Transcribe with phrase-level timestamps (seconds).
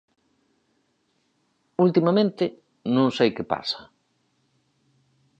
[1.85, 2.43] Ultimamente
[2.95, 3.81] non sei que pasa.